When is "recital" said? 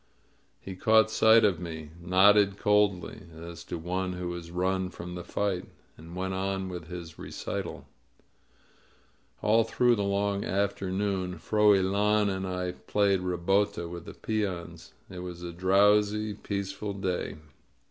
7.19-7.85